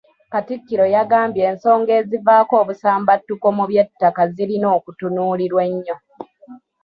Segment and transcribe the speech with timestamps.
[0.33, 5.95] Katikkiro yagambye ensonga ezivaako obusambattuko mu by'ettaka zirina okutunuulirwa ennyo.